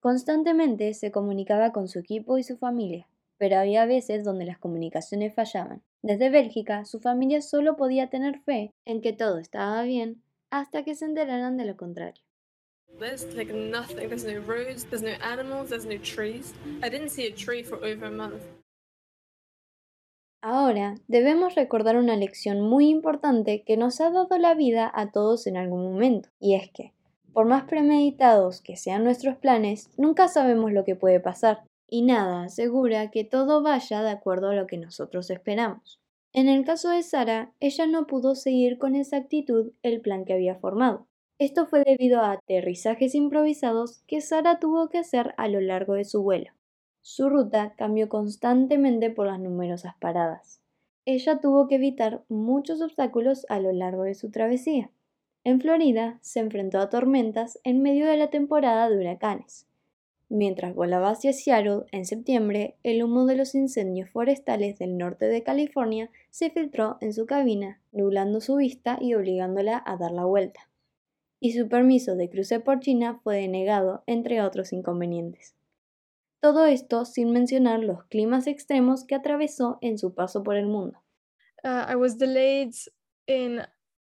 Constantemente 0.00 0.92
se 0.92 1.10
comunicaba 1.10 1.72
con 1.72 1.88
su 1.88 1.98
equipo 1.98 2.36
y 2.36 2.42
su 2.42 2.58
familia, 2.58 3.08
pero 3.38 3.56
había 3.56 3.86
veces 3.86 4.22
donde 4.22 4.44
las 4.44 4.58
comunicaciones 4.58 5.34
fallaban. 5.34 5.82
Desde 6.02 6.28
Bélgica, 6.28 6.84
su 6.84 7.00
familia 7.00 7.40
solo 7.40 7.76
podía 7.76 8.10
tener 8.10 8.40
fe 8.40 8.74
en 8.84 9.00
que 9.00 9.14
todo 9.14 9.38
estaba 9.38 9.82
bien 9.82 10.22
hasta 10.50 10.84
que 10.84 10.94
se 10.94 11.06
enteraran 11.06 11.56
de 11.56 11.64
lo 11.64 11.76
contrario. 11.78 12.22
Ahora 20.46 20.96
debemos 21.08 21.54
recordar 21.54 21.96
una 21.96 22.16
lección 22.16 22.60
muy 22.60 22.90
importante 22.90 23.62
que 23.62 23.78
nos 23.78 24.02
ha 24.02 24.10
dado 24.10 24.36
la 24.36 24.52
vida 24.52 24.92
a 24.94 25.10
todos 25.10 25.46
en 25.46 25.56
algún 25.56 25.90
momento, 25.90 26.28
y 26.38 26.54
es 26.54 26.70
que, 26.70 26.92
por 27.32 27.46
más 27.46 27.64
premeditados 27.64 28.60
que 28.60 28.76
sean 28.76 29.04
nuestros 29.04 29.38
planes, 29.38 29.88
nunca 29.96 30.28
sabemos 30.28 30.70
lo 30.70 30.84
que 30.84 30.96
puede 30.96 31.18
pasar, 31.18 31.62
y 31.88 32.02
nada 32.02 32.44
asegura 32.44 33.10
que 33.10 33.24
todo 33.24 33.62
vaya 33.62 34.02
de 34.02 34.10
acuerdo 34.10 34.50
a 34.50 34.54
lo 34.54 34.66
que 34.66 34.76
nosotros 34.76 35.30
esperamos. 35.30 35.98
En 36.34 36.48
el 36.48 36.66
caso 36.66 36.90
de 36.90 37.02
Sara, 37.02 37.54
ella 37.60 37.86
no 37.86 38.06
pudo 38.06 38.34
seguir 38.34 38.76
con 38.76 38.96
exactitud 38.96 39.72
el 39.82 40.02
plan 40.02 40.26
que 40.26 40.34
había 40.34 40.56
formado. 40.56 41.06
Esto 41.38 41.64
fue 41.64 41.84
debido 41.86 42.20
a 42.20 42.32
aterrizajes 42.32 43.14
improvisados 43.14 44.02
que 44.06 44.20
Sara 44.20 44.58
tuvo 44.58 44.90
que 44.90 44.98
hacer 44.98 45.32
a 45.38 45.48
lo 45.48 45.62
largo 45.62 45.94
de 45.94 46.04
su 46.04 46.22
vuelo. 46.22 46.50
Su 47.06 47.28
ruta 47.28 47.74
cambió 47.76 48.08
constantemente 48.08 49.10
por 49.10 49.26
las 49.26 49.38
numerosas 49.38 49.94
paradas. 50.00 50.62
Ella 51.04 51.38
tuvo 51.38 51.68
que 51.68 51.74
evitar 51.74 52.24
muchos 52.30 52.80
obstáculos 52.80 53.44
a 53.50 53.60
lo 53.60 53.72
largo 53.72 54.04
de 54.04 54.14
su 54.14 54.30
travesía. 54.30 54.90
En 55.44 55.60
Florida 55.60 56.18
se 56.22 56.40
enfrentó 56.40 56.78
a 56.78 56.88
tormentas 56.88 57.60
en 57.62 57.82
medio 57.82 58.06
de 58.06 58.16
la 58.16 58.30
temporada 58.30 58.88
de 58.88 58.96
huracanes. 58.96 59.66
Mientras 60.30 60.74
volaba 60.74 61.10
hacia 61.10 61.34
Seattle 61.34 61.82
en 61.92 62.06
septiembre, 62.06 62.76
el 62.82 63.02
humo 63.02 63.26
de 63.26 63.36
los 63.36 63.54
incendios 63.54 64.08
forestales 64.08 64.78
del 64.78 64.96
norte 64.96 65.26
de 65.26 65.42
California 65.42 66.10
se 66.30 66.48
filtró 66.48 66.96
en 67.02 67.12
su 67.12 67.26
cabina, 67.26 67.82
nublando 67.92 68.40
su 68.40 68.56
vista 68.56 68.96
y 68.98 69.12
obligándola 69.12 69.82
a 69.84 69.98
dar 69.98 70.12
la 70.12 70.24
vuelta. 70.24 70.70
Y 71.38 71.52
su 71.52 71.68
permiso 71.68 72.16
de 72.16 72.30
cruce 72.30 72.60
por 72.60 72.80
China 72.80 73.20
fue 73.22 73.36
denegado, 73.36 74.04
entre 74.06 74.40
otros 74.40 74.72
inconvenientes. 74.72 75.54
Todo 76.44 76.66
esto 76.66 77.06
sin 77.06 77.32
mencionar 77.32 77.80
los 77.80 78.04
climas 78.04 78.46
extremos 78.46 79.06
que 79.06 79.14
atravesó 79.14 79.78
en 79.80 79.96
su 79.96 80.12
paso 80.12 80.42
por 80.42 80.56
el 80.56 80.66
mundo. 80.66 81.02
Uh, 81.64 81.90
I 81.90 81.94
was 81.94 82.18
delayed 82.18 82.74
in 83.26 83.62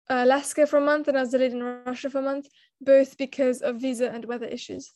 Alaska 0.07 0.67
for 0.67 0.77
a 0.77 0.83
month 0.83 1.07
and 1.07 1.17
I 1.17 1.21
was 1.21 1.31
delayed 1.31 1.53
in 1.53 1.63
Russia 1.63 2.11
for 2.11 2.19
a 2.19 2.21
month, 2.21 2.45
both 2.79 3.17
because 3.17 3.63
of 3.63 3.81
visa 3.81 4.11
and 4.13 4.25
weather 4.25 4.53
issues. 4.53 4.93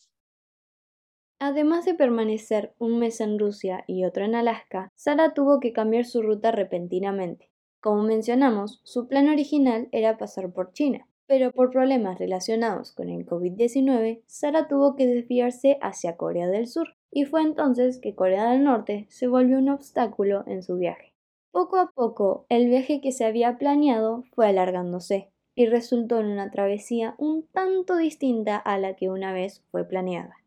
Además 1.40 1.86
de 1.86 1.96
permanecer 1.96 2.76
un 2.78 3.00
mes 3.00 3.20
en 3.22 3.40
Rusia 3.40 3.86
y 3.88 4.06
otro 4.06 4.24
en 4.24 4.36
Alaska, 4.36 4.92
Sara 4.96 5.34
tuvo 5.34 5.60
que 5.60 5.74
cambiar 5.74 6.06
su 6.06 6.22
ruta 6.22 6.52
repentinamente. 6.52 7.50
Como 7.80 8.04
mencionamos, 8.04 8.82
su 8.84 9.08
plan 9.08 9.30
original 9.30 9.90
era 9.92 10.20
pasar 10.20 10.54
por 10.54 10.74
China, 10.74 11.08
pero 11.26 11.52
por 11.52 11.72
problemas 11.72 12.20
relacionados 12.20 12.92
con 12.92 13.10
el 13.10 13.26
COVID-19, 13.26 14.22
Sara 14.28 14.68
tuvo 14.68 14.96
que 14.96 15.08
desviarse 15.08 15.80
hacia 15.82 16.18
Corea 16.18 16.46
del 16.46 16.68
Sur, 16.68 17.01
y 17.12 17.26
fue 17.26 17.42
entonces 17.42 18.00
que 18.00 18.16
Corea 18.16 18.52
del 18.52 18.64
Norte 18.64 19.06
se 19.10 19.28
volvió 19.28 19.58
un 19.58 19.70
obstáculo 19.70 20.44
en 20.48 20.64
su 20.64 20.78
viaje. 20.78 21.14
Poco 21.52 21.78
a 21.78 21.92
poco, 21.92 22.46
el 22.48 22.70
viaje 22.70 23.02
que 23.02 23.12
se 23.12 23.26
había 23.26 23.58
planeado 23.58 24.24
fue 24.34 24.48
alargándose, 24.48 25.30
y 25.54 25.66
resultó 25.66 26.20
en 26.20 26.28
una 26.28 26.50
travesía 26.50 27.16
un 27.18 27.46
tanto 27.48 27.98
distinta 27.98 28.56
a 28.56 28.78
la 28.78 28.96
que 28.96 29.10
una 29.10 29.34
vez 29.34 29.62
fue 29.70 29.84
planeada. 29.84 30.38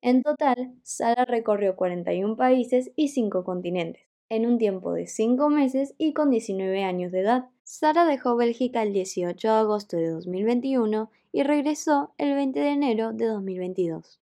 En 0.00 0.24
total, 0.24 0.74
Sara 0.82 1.24
recorrió 1.24 1.76
41 1.76 2.36
países 2.36 2.90
y 2.96 3.08
5 3.08 3.44
continentes, 3.44 4.02
en 4.28 4.46
un 4.46 4.58
tiempo 4.58 4.92
de 4.92 5.06
5 5.06 5.48
meses 5.48 5.94
y 5.96 6.12
con 6.12 6.30
19 6.30 6.82
años 6.82 7.12
de 7.12 7.20
edad. 7.20 7.50
Sara 7.62 8.04
dejó 8.04 8.34
Bélgica 8.34 8.82
el 8.82 8.92
18 8.92 9.46
de 9.46 9.54
agosto 9.54 9.96
de 9.96 10.10
2021 10.10 11.08
y 11.30 11.44
regresó 11.44 12.12
el 12.18 12.34
20 12.34 12.58
de 12.58 12.68
enero 12.70 13.12
de 13.12 13.26
2022. 13.26 14.21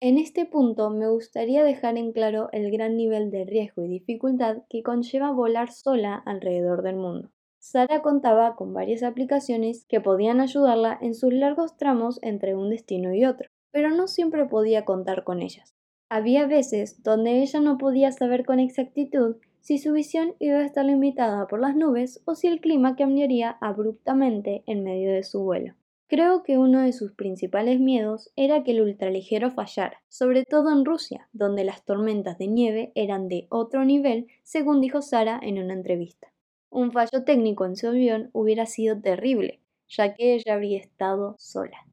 En 0.00 0.18
este 0.18 0.44
punto 0.44 0.90
me 0.90 1.08
gustaría 1.08 1.64
dejar 1.64 1.96
en 1.96 2.12
claro 2.12 2.48
el 2.52 2.70
gran 2.70 2.96
nivel 2.96 3.30
de 3.30 3.44
riesgo 3.44 3.84
y 3.84 3.88
dificultad 3.88 4.58
que 4.68 4.82
conlleva 4.82 5.32
volar 5.32 5.72
sola 5.72 6.22
alrededor 6.26 6.82
del 6.82 6.96
mundo. 6.96 7.30
Sara 7.58 8.02
contaba 8.02 8.56
con 8.56 8.74
varias 8.74 9.02
aplicaciones 9.02 9.86
que 9.86 10.00
podían 10.00 10.40
ayudarla 10.40 10.98
en 11.00 11.14
sus 11.14 11.32
largos 11.32 11.76
tramos 11.76 12.18
entre 12.22 12.54
un 12.54 12.68
destino 12.68 13.14
y 13.14 13.24
otro 13.24 13.48
pero 13.74 13.90
no 13.90 14.06
siempre 14.06 14.44
podía 14.44 14.84
contar 14.84 15.24
con 15.24 15.42
ellas. 15.42 15.74
Había 16.08 16.46
veces 16.46 17.02
donde 17.02 17.42
ella 17.42 17.58
no 17.58 17.76
podía 17.76 18.12
saber 18.12 18.46
con 18.46 18.60
exactitud 18.60 19.38
si 19.62 19.78
su 19.78 19.92
visión 19.92 20.34
iba 20.38 20.58
a 20.58 20.64
estar 20.64 20.84
limitada 20.84 21.48
por 21.48 21.58
las 21.60 21.74
nubes 21.74 22.22
o 22.24 22.36
si 22.36 22.46
el 22.46 22.60
clima 22.60 22.94
cambiaría 22.94 23.58
abruptamente 23.60 24.62
en 24.66 24.84
medio 24.84 25.12
de 25.12 25.24
su 25.24 25.42
vuelo. 25.42 25.74
Creo 26.14 26.44
que 26.44 26.58
uno 26.58 26.80
de 26.80 26.92
sus 26.92 27.10
principales 27.10 27.80
miedos 27.80 28.30
era 28.36 28.62
que 28.62 28.70
el 28.70 28.82
ultraligero 28.82 29.50
fallara, 29.50 30.00
sobre 30.08 30.44
todo 30.44 30.70
en 30.70 30.84
Rusia, 30.84 31.28
donde 31.32 31.64
las 31.64 31.84
tormentas 31.84 32.38
de 32.38 32.46
nieve 32.46 32.92
eran 32.94 33.26
de 33.26 33.48
otro 33.50 33.84
nivel, 33.84 34.28
según 34.44 34.80
dijo 34.80 35.02
Sara 35.02 35.40
en 35.42 35.58
una 35.58 35.74
entrevista. 35.74 36.32
Un 36.70 36.92
fallo 36.92 37.24
técnico 37.24 37.64
en 37.64 37.74
su 37.74 37.88
avión 37.88 38.30
hubiera 38.32 38.66
sido 38.66 39.00
terrible, 39.00 39.58
ya 39.88 40.14
que 40.14 40.34
ella 40.34 40.54
habría 40.54 40.78
estado 40.78 41.34
sola. 41.40 41.84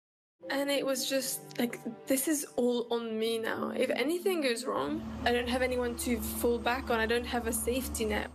And 0.52 0.70
it 0.70 0.86
was 0.86 1.10
just 1.10 1.42
like, 1.58 1.80
this 2.06 2.28
is 2.28 2.48
all 2.58 2.86
on 2.92 3.18
me 3.18 3.40
now. 3.40 3.72
If 3.76 3.90
anything 3.90 4.44
goes 4.44 4.68
wrong, 4.68 5.02
I 5.26 5.32
don't 5.34 5.50
have 5.50 5.64
anyone 5.64 5.96
to 6.06 6.22
fall 6.22 6.60
back 6.60 6.92
on. 6.92 7.00
I 7.00 7.08
don't 7.08 7.26
have 7.26 7.50
a 7.50 7.54
safety 7.54 8.06
net. 8.06 8.30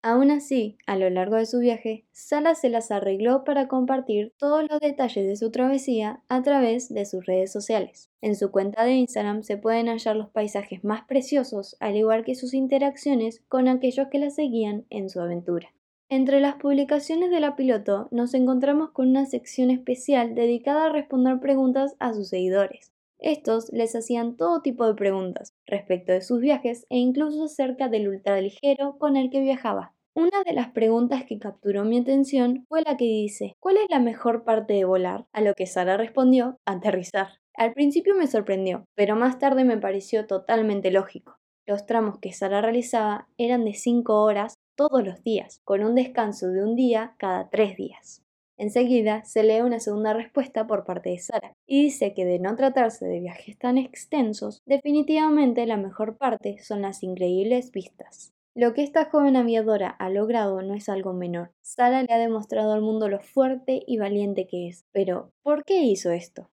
Aún 0.00 0.30
así, 0.30 0.78
a 0.86 0.96
lo 0.96 1.10
largo 1.10 1.34
de 1.36 1.46
su 1.46 1.58
viaje, 1.58 2.04
Sala 2.12 2.54
se 2.54 2.68
las 2.68 2.92
arregló 2.92 3.42
para 3.42 3.66
compartir 3.66 4.32
todos 4.38 4.64
los 4.70 4.78
detalles 4.78 5.26
de 5.26 5.34
su 5.34 5.50
travesía 5.50 6.22
a 6.28 6.40
través 6.42 6.88
de 6.88 7.04
sus 7.04 7.26
redes 7.26 7.50
sociales. 7.50 8.08
En 8.20 8.36
su 8.36 8.52
cuenta 8.52 8.84
de 8.84 8.92
Instagram 8.92 9.42
se 9.42 9.56
pueden 9.56 9.88
hallar 9.88 10.14
los 10.14 10.30
paisajes 10.30 10.84
más 10.84 11.04
preciosos, 11.06 11.76
al 11.80 11.96
igual 11.96 12.24
que 12.24 12.36
sus 12.36 12.54
interacciones 12.54 13.42
con 13.48 13.66
aquellos 13.66 14.06
que 14.08 14.20
la 14.20 14.30
seguían 14.30 14.86
en 14.88 15.10
su 15.10 15.20
aventura. 15.20 15.72
Entre 16.08 16.40
las 16.40 16.54
publicaciones 16.54 17.30
de 17.30 17.40
la 17.40 17.56
piloto 17.56 18.06
nos 18.12 18.34
encontramos 18.34 18.92
con 18.92 19.08
una 19.08 19.26
sección 19.26 19.70
especial 19.70 20.36
dedicada 20.36 20.86
a 20.86 20.92
responder 20.92 21.40
preguntas 21.40 21.96
a 21.98 22.14
sus 22.14 22.28
seguidores. 22.28 22.92
Estos 23.20 23.70
les 23.72 23.96
hacían 23.96 24.36
todo 24.36 24.62
tipo 24.62 24.86
de 24.86 24.94
preguntas 24.94 25.52
respecto 25.66 26.12
de 26.12 26.20
sus 26.20 26.40
viajes 26.40 26.86
e 26.88 26.98
incluso 26.98 27.44
acerca 27.44 27.88
del 27.88 28.08
ultraligero 28.08 28.96
con 28.98 29.16
el 29.16 29.30
que 29.30 29.40
viajaba. 29.40 29.94
Una 30.14 30.42
de 30.44 30.52
las 30.52 30.70
preguntas 30.70 31.24
que 31.24 31.38
capturó 31.38 31.84
mi 31.84 31.98
atención 31.98 32.64
fue 32.68 32.82
la 32.82 32.96
que 32.96 33.04
dice 33.04 33.54
¿Cuál 33.60 33.76
es 33.78 33.86
la 33.88 34.00
mejor 34.00 34.44
parte 34.44 34.74
de 34.74 34.84
volar? 34.84 35.26
A 35.32 35.40
lo 35.40 35.54
que 35.54 35.66
Sara 35.66 35.96
respondió 35.96 36.58
aterrizar. 36.64 37.28
Al 37.54 37.72
principio 37.72 38.14
me 38.14 38.26
sorprendió, 38.26 38.84
pero 38.94 39.16
más 39.16 39.38
tarde 39.38 39.64
me 39.64 39.78
pareció 39.78 40.26
totalmente 40.26 40.90
lógico. 40.90 41.38
Los 41.66 41.86
tramos 41.86 42.18
que 42.18 42.32
Sara 42.32 42.62
realizaba 42.62 43.28
eran 43.36 43.64
de 43.64 43.74
5 43.74 44.22
horas 44.22 44.54
todos 44.76 45.04
los 45.04 45.22
días, 45.24 45.60
con 45.64 45.82
un 45.82 45.96
descanso 45.96 46.48
de 46.48 46.62
un 46.62 46.76
día 46.76 47.14
cada 47.18 47.50
tres 47.50 47.76
días. 47.76 48.22
Enseguida 48.58 49.24
se 49.24 49.44
lee 49.44 49.60
una 49.60 49.78
segunda 49.78 50.12
respuesta 50.12 50.66
por 50.66 50.84
parte 50.84 51.10
de 51.10 51.18
Sara 51.18 51.54
y 51.64 51.84
dice 51.84 52.12
que 52.12 52.24
de 52.24 52.40
no 52.40 52.56
tratarse 52.56 53.06
de 53.06 53.20
viajes 53.20 53.56
tan 53.56 53.78
extensos, 53.78 54.62
definitivamente 54.66 55.64
la 55.64 55.76
mejor 55.76 56.16
parte 56.16 56.58
son 56.58 56.82
las 56.82 57.04
increíbles 57.04 57.70
vistas. 57.70 58.34
Lo 58.56 58.74
que 58.74 58.82
esta 58.82 59.04
joven 59.04 59.36
aviadora 59.36 59.88
ha 59.88 60.10
logrado 60.10 60.60
no 60.62 60.74
es 60.74 60.88
algo 60.88 61.12
menor. 61.12 61.52
Sara 61.62 62.02
le 62.02 62.12
ha 62.12 62.18
demostrado 62.18 62.72
al 62.72 62.82
mundo 62.82 63.08
lo 63.08 63.20
fuerte 63.20 63.84
y 63.86 63.98
valiente 63.98 64.48
que 64.48 64.66
es. 64.66 64.84
Pero, 64.90 65.30
¿por 65.44 65.64
qué 65.64 65.82
hizo 65.82 66.10
esto? 66.10 66.50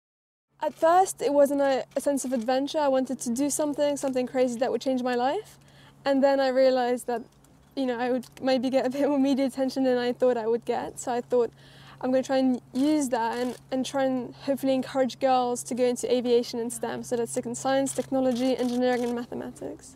At 0.58 0.72
first, 0.72 1.22
it 1.22 1.30
wasn't 1.30 1.60
a, 1.60 1.84
sense 2.00 2.26
of 2.26 2.32
adventure. 2.32 2.80
I 2.80 2.88
wanted 2.88 3.18
to 3.20 3.30
do 3.30 3.48
something, 3.48 3.96
something 3.96 4.26
crazy 4.26 4.58
that 4.58 4.70
would 4.70 4.82
change 4.82 5.04
my 5.04 5.14
life. 5.14 5.58
And 6.04 6.20
then 6.20 6.40
I 6.40 6.50
realized 6.50 7.06
that 7.06 7.22
you 7.76 7.86
know, 7.86 7.98
I 7.98 8.10
would 8.10 8.26
maybe 8.42 8.70
get 8.70 8.86
a 8.86 8.90
bit 8.90 9.08
more 9.08 9.18
media 9.18 9.46
attention 9.46 9.84
than 9.84 9.98
I 9.98 10.12
thought 10.12 10.36
I 10.36 10.46
would 10.46 10.64
get. 10.64 10.98
So 10.98 11.12
I 11.12 11.20
thought 11.20 11.50
I'm 12.02 12.10
going 12.10 12.20
to 12.24 12.26
try 12.26 12.38
and 12.38 12.60
use 12.74 13.08
that 13.10 13.38
and, 13.38 13.56
and 13.70 13.86
try 13.86 14.04
and 14.04 14.34
hopefully 14.34 14.74
encourage 14.74 15.20
girls 15.20 15.62
to 15.62 15.74
go 15.76 15.84
into 15.84 16.12
aviation 16.12 16.58
and 16.58 16.72
STEM. 16.72 17.04
So 17.04 17.14
that's 17.14 17.36
in 17.36 17.54
science, 17.54 17.94
technology, 17.94 18.56
engineering, 18.56 19.04
and 19.04 19.14
mathematics. 19.14 19.94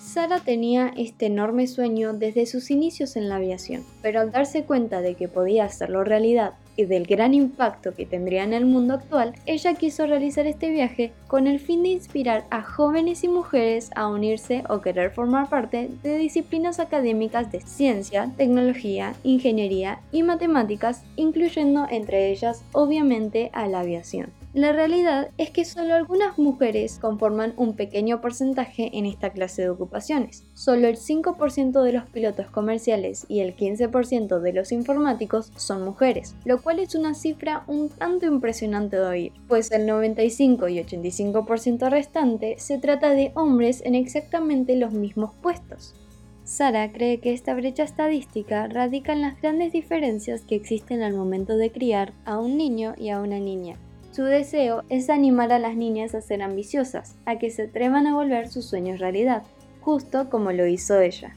Sara 0.00 0.40
tenía 0.40 0.92
este 0.96 1.26
enorme 1.26 1.68
sueño 1.68 2.12
desde 2.12 2.46
sus 2.46 2.72
inicios 2.72 3.14
en 3.14 3.28
la 3.28 3.36
aviación, 3.36 3.84
pero 4.02 4.20
al 4.20 4.32
darse 4.32 4.64
cuenta 4.64 5.00
de 5.00 5.14
que 5.14 5.28
podía 5.28 5.64
hacerlo 5.64 6.02
realidad 6.02 6.54
y 6.78 6.86
del 6.86 7.06
gran 7.06 7.34
impacto 7.34 7.92
que 7.92 8.06
tendría 8.06 8.44
en 8.44 8.54
el 8.54 8.64
mundo 8.64 8.94
actual, 8.94 9.34
ella 9.46 9.74
quiso 9.74 10.06
realizar 10.06 10.46
este 10.46 10.70
viaje 10.70 11.12
con 11.26 11.48
el 11.48 11.58
fin 11.58 11.82
de 11.82 11.88
inspirar 11.88 12.46
a 12.50 12.62
jóvenes 12.62 13.24
y 13.24 13.28
mujeres 13.28 13.90
a 13.96 14.06
unirse 14.06 14.62
o 14.68 14.80
querer 14.80 15.10
formar 15.10 15.48
parte 15.50 15.90
de 16.04 16.16
disciplinas 16.16 16.78
académicas 16.78 17.50
de 17.50 17.60
ciencia, 17.60 18.30
tecnología, 18.36 19.14
ingeniería 19.24 20.00
y 20.12 20.22
matemáticas, 20.22 21.02
incluyendo 21.16 21.86
entre 21.90 22.30
ellas 22.30 22.62
obviamente 22.72 23.50
a 23.52 23.66
la 23.66 23.80
aviación. 23.80 24.37
La 24.54 24.72
realidad 24.72 25.30
es 25.36 25.50
que 25.50 25.66
solo 25.66 25.94
algunas 25.94 26.38
mujeres 26.38 26.98
conforman 26.98 27.52
un 27.58 27.76
pequeño 27.76 28.22
porcentaje 28.22 28.96
en 28.96 29.04
esta 29.04 29.30
clase 29.30 29.60
de 29.60 29.68
ocupaciones. 29.68 30.46
Solo 30.54 30.88
el 30.88 30.96
5% 30.96 31.82
de 31.82 31.92
los 31.92 32.06
pilotos 32.06 32.46
comerciales 32.50 33.26
y 33.28 33.40
el 33.40 33.54
15% 33.54 34.40
de 34.40 34.52
los 34.54 34.72
informáticos 34.72 35.52
son 35.56 35.84
mujeres, 35.84 36.34
lo 36.46 36.62
cual 36.62 36.78
es 36.78 36.94
una 36.94 37.12
cifra 37.12 37.64
un 37.66 37.90
tanto 37.90 38.24
impresionante 38.24 38.96
de 38.96 39.04
oír, 39.04 39.32
pues 39.48 39.70
el 39.70 39.86
95 39.86 40.68
y 40.68 40.78
85% 40.78 41.90
restante 41.90 42.54
se 42.58 42.78
trata 42.78 43.10
de 43.10 43.32
hombres 43.34 43.82
en 43.84 43.94
exactamente 43.94 44.76
los 44.76 44.92
mismos 44.92 45.32
puestos. 45.42 45.94
Sara 46.44 46.90
cree 46.90 47.20
que 47.20 47.34
esta 47.34 47.52
brecha 47.52 47.82
estadística 47.82 48.66
radica 48.66 49.12
en 49.12 49.20
las 49.20 49.38
grandes 49.42 49.72
diferencias 49.72 50.40
que 50.40 50.54
existen 50.54 51.02
al 51.02 51.12
momento 51.12 51.58
de 51.58 51.70
criar 51.70 52.14
a 52.24 52.38
un 52.38 52.56
niño 52.56 52.94
y 52.96 53.10
a 53.10 53.20
una 53.20 53.38
niña, 53.38 53.76
su 54.18 54.24
deseo 54.24 54.82
es 54.88 55.10
animar 55.10 55.52
a 55.52 55.60
las 55.60 55.76
niñas 55.76 56.12
a 56.12 56.20
ser 56.20 56.42
ambiciosas, 56.42 57.14
a 57.24 57.38
que 57.38 57.52
se 57.52 57.62
atrevan 57.62 58.08
a 58.08 58.16
volver 58.16 58.48
sus 58.48 58.64
sueños 58.64 58.98
realidad, 58.98 59.44
justo 59.80 60.28
como 60.28 60.50
lo 60.50 60.66
hizo 60.66 60.98
ella. 60.98 61.36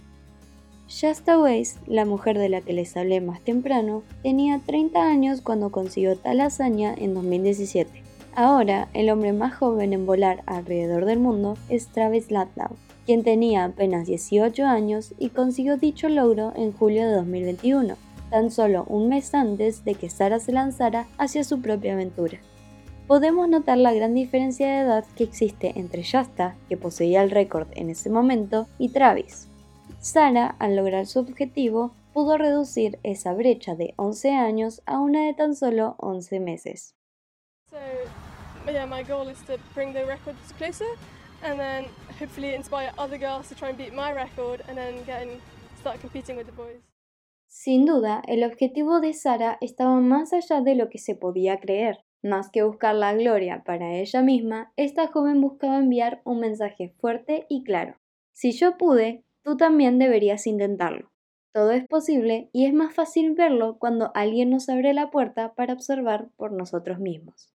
Shasta 0.87 1.39
Weiss, 1.39 1.77
la 1.85 2.05
mujer 2.05 2.39
de 2.39 2.49
la 2.49 2.61
que 2.61 2.73
les 2.73 2.97
hablé 2.97 3.21
más 3.21 3.39
temprano, 3.41 4.01
tenía 4.23 4.59
30 4.65 4.99
años 4.99 5.41
cuando 5.41 5.69
consiguió 5.69 6.17
tal 6.17 6.41
hazaña 6.41 6.91
en 6.97 7.13
2017. 7.13 8.01
Ahora, 8.33 8.87
el 8.95 9.11
hombre 9.11 9.31
más 9.31 9.53
joven 9.53 9.93
en 9.93 10.07
volar 10.07 10.41
alrededor 10.47 11.05
del 11.05 11.19
mundo 11.19 11.59
es 11.69 11.85
Travis 11.85 12.31
Latlow, 12.31 12.75
quien 13.05 13.23
tenía 13.23 13.65
apenas 13.65 14.07
18 14.07 14.65
años 14.65 15.13
y 15.19 15.29
consiguió 15.29 15.77
dicho 15.77 16.09
logro 16.09 16.51
en 16.55 16.71
julio 16.71 17.07
de 17.07 17.13
2021, 17.13 17.95
tan 18.31 18.49
solo 18.49 18.85
un 18.85 19.07
mes 19.07 19.35
antes 19.35 19.85
de 19.85 19.93
que 19.93 20.09
Sara 20.09 20.39
se 20.39 20.51
lanzara 20.51 21.05
hacia 21.19 21.43
su 21.43 21.61
propia 21.61 21.93
aventura 21.93 22.39
podemos 23.07 23.47
notar 23.49 23.77
la 23.77 23.93
gran 23.93 24.13
diferencia 24.13 24.67
de 24.67 24.79
edad 24.79 25.05
que 25.15 25.23
existe 25.23 25.73
entre 25.79 26.03
Shasta, 26.03 26.55
que 26.69 26.77
poseía 26.77 27.23
el 27.23 27.31
récord 27.31 27.67
en 27.73 27.89
ese 27.89 28.09
momento, 28.09 28.67
y 28.77 28.89
Travis. 28.89 29.47
Sara, 29.99 30.55
al 30.59 30.75
lograr 30.75 31.05
su 31.05 31.19
objetivo, 31.19 31.93
pudo 32.13 32.37
reducir 32.37 32.99
esa 33.03 33.33
brecha 33.33 33.75
de 33.75 33.93
11 33.97 34.31
años 34.31 34.81
a 34.85 34.99
una 34.99 35.25
de 35.25 35.33
tan 35.33 35.55
solo 35.55 35.95
11 35.99 36.39
meses. 36.39 36.95
So, 37.69 37.77
yeah, 38.71 38.85
my 38.85 39.03
goal 39.03 39.29
is 39.29 39.39
to 39.45 39.57
bring 39.73 39.93
the 39.93 40.05
record 40.05 40.35
closer 40.57 40.87
and 41.43 41.59
then 41.59 41.85
hopefully 42.19 42.53
inspire 42.53 42.91
other 42.97 43.17
girls 43.17 43.47
to 43.49 43.55
try 43.55 43.69
and 43.69 43.77
beat 43.77 43.93
my 43.93 44.11
record 44.13 44.61
and 44.67 44.77
then 44.77 45.03
get 45.05 45.21
and 45.23 45.39
start 45.79 45.99
competing 46.01 46.35
with 46.35 46.45
the 46.45 46.53
boys. 46.53 46.81
Sin 47.47 47.85
duda, 47.85 48.21
el 48.27 48.43
objetivo 48.43 49.01
de 49.01 49.13
Sara 49.13 49.57
estaba 49.61 49.99
más 49.99 50.31
allá 50.31 50.61
de 50.61 50.75
lo 50.75 50.89
que 50.89 50.99
se 50.99 51.15
podía 51.15 51.59
creer. 51.59 51.97
Más 52.23 52.51
que 52.51 52.63
buscar 52.63 52.93
la 52.95 53.13
gloria 53.13 53.63
para 53.63 53.95
ella 53.95 54.21
misma, 54.21 54.71
esta 54.75 55.07
joven 55.07 55.41
buscaba 55.41 55.77
enviar 55.77 56.21
un 56.23 56.39
mensaje 56.39 56.93
fuerte 56.99 57.45
y 57.49 57.63
claro. 57.63 57.95
Si 58.31 58.51
yo 58.51 58.77
pude, 58.77 59.23
tú 59.43 59.57
también 59.57 59.97
deberías 59.97 60.45
intentarlo. 60.45 61.11
Todo 61.53 61.71
es 61.71 61.85
posible 61.87 62.49
y 62.53 62.65
es 62.65 62.73
más 62.73 62.93
fácil 62.93 63.33
verlo 63.33 63.77
cuando 63.79 64.11
alguien 64.13 64.51
nos 64.51 64.69
abre 64.69 64.93
la 64.93 65.09
puerta 65.09 65.53
para 65.55 65.73
observar 65.73 66.29
por 66.37 66.51
nosotros 66.51 66.99
mismos. 66.99 67.51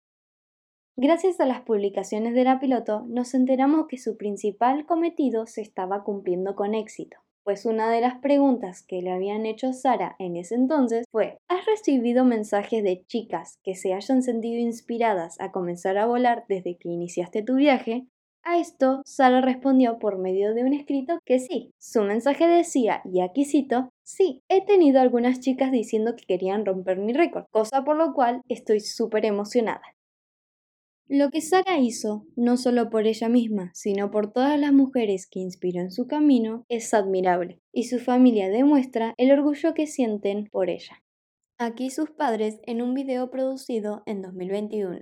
Gracias 0.95 1.39
a 1.39 1.45
las 1.45 1.61
publicaciones 1.61 2.33
de 2.33 2.43
la 2.43 2.59
piloto 2.59 3.03
nos 3.07 3.33
enteramos 3.33 3.87
que 3.87 3.97
su 3.97 4.15
principal 4.15 4.85
cometido 4.85 5.45
se 5.45 5.61
estaba 5.61 6.03
cumpliendo 6.03 6.55
con 6.55 6.73
éxito 6.73 7.22
pues 7.43 7.65
una 7.65 7.89
de 7.91 8.01
las 8.01 8.19
preguntas 8.19 8.83
que 8.83 9.01
le 9.01 9.11
habían 9.11 9.45
hecho 9.45 9.67
a 9.67 9.73
Sara 9.73 10.15
en 10.19 10.35
ese 10.35 10.55
entonces 10.55 11.05
fue 11.11 11.37
¿Has 11.47 11.65
recibido 11.65 12.25
mensajes 12.25 12.83
de 12.83 13.03
chicas 13.07 13.57
que 13.63 13.75
se 13.75 13.93
hayan 13.93 14.23
sentido 14.23 14.59
inspiradas 14.59 15.39
a 15.39 15.51
comenzar 15.51 15.97
a 15.97 16.05
volar 16.05 16.45
desde 16.47 16.77
que 16.77 16.89
iniciaste 16.89 17.43
tu 17.43 17.55
viaje? 17.55 18.07
A 18.45 18.57
esto, 18.59 19.01
Sara 19.05 19.39
respondió 19.39 19.99
por 19.99 20.17
medio 20.17 20.53
de 20.53 20.63
un 20.63 20.73
escrito 20.73 21.19
que 21.25 21.39
sí. 21.39 21.71
Su 21.79 22.03
mensaje 22.03 22.45
decía, 22.45 23.01
y 23.05 23.21
aquí 23.21 23.45
cito, 23.45 23.89
sí, 24.03 24.41
he 24.49 24.65
tenido 24.65 24.99
algunas 24.99 25.39
chicas 25.39 25.71
diciendo 25.71 26.15
que 26.17 26.25
querían 26.25 26.65
romper 26.65 26.97
mi 26.97 27.13
récord, 27.13 27.45
cosa 27.51 27.85
por 27.85 27.95
lo 27.95 28.13
cual 28.13 28.41
estoy 28.49 28.81
súper 28.81 29.25
emocionada. 29.25 29.81
Lo 31.15 31.29
que 31.29 31.41
Sara 31.41 31.77
hizo, 31.77 32.25
no 32.35 32.57
solo 32.57 32.89
por 32.89 33.05
ella 33.05 33.29
misma, 33.29 33.69
sino 33.75 34.09
por 34.09 34.33
todas 34.33 34.59
las 34.59 34.73
mujeres 34.73 35.27
que 35.29 35.41
inspiró 35.41 35.79
en 35.79 35.91
su 35.91 36.07
camino, 36.07 36.65
es 36.69 36.91
admirable, 36.95 37.61
y 37.71 37.83
su 37.83 37.99
familia 37.99 38.49
demuestra 38.49 39.13
el 39.17 39.31
orgullo 39.31 39.75
que 39.75 39.85
sienten 39.85 40.49
por 40.51 40.71
ella. 40.71 41.03
Aquí 41.59 41.91
sus 41.91 42.09
padres 42.09 42.59
en 42.63 42.81
un 42.81 42.95
video 42.95 43.29
producido 43.29 44.01
en 44.07 44.23
2021. 44.23 45.01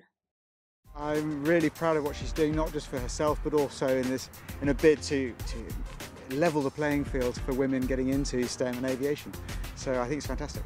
I'm 0.98 1.46
really 1.46 1.70
proud 1.70 1.96
of 1.96 2.04
what 2.04 2.18
she's 2.18 2.34
doing, 2.34 2.54
not 2.54 2.74
just 2.74 2.90
for 2.90 3.00
herself, 3.00 3.40
but 3.42 3.54
also 3.54 3.88
in 3.88 4.04
this, 4.10 4.30
in 4.62 4.68
a 4.68 4.74
bid 4.74 5.02
to, 5.04 5.32
to 5.48 6.36
level 6.36 6.62
the 6.62 6.72
playing 6.72 7.06
field 7.06 7.40
for 7.46 7.54
women 7.54 7.88
getting 7.88 8.10
into 8.10 8.46
STEM 8.46 8.76
and 8.76 8.86
aviation. 8.86 9.32
So 9.78 9.94
I 9.94 10.10
think 10.10 10.18
it's 10.18 10.28
fantastic. 10.28 10.64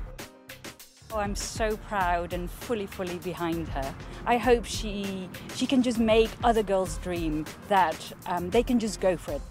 Oh, 1.15 1.19
I'm 1.19 1.35
so 1.35 1.77
proud 1.87 2.33
and 2.33 2.49
fully, 2.49 2.87
fully 2.87 3.17
behind 3.23 3.69
her. 3.69 3.95
I 4.25 4.37
hope 4.37 4.65
she 4.65 5.29
she 5.55 5.65
can 5.65 5.81
just 5.81 5.97
make 5.97 6.29
other 6.43 6.61
girls 6.61 6.97
dream 6.97 7.45
that 7.69 7.95
um, 8.27 8.49
they 8.49 8.63
can 8.63 8.79
just 8.79 8.99
go 8.99 9.15
for 9.15 9.35
it. 9.35 9.41